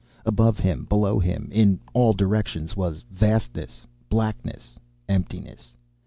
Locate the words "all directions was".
1.93-3.03